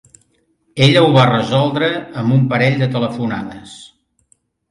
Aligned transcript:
Ella 0.85 1.03
ho 1.07 1.09
va 1.17 1.25
resoldre 1.31 1.89
amb 2.21 2.35
un 2.37 2.47
parell 2.53 2.81
de 2.81 2.87
telefonades. 2.97 3.77